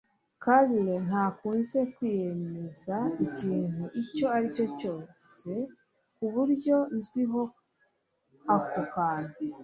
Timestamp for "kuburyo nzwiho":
6.15-7.41